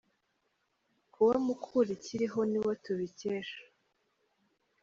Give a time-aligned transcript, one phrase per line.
[1.13, 3.59] Kuba Mukura ikiriho ni bo tubikesha.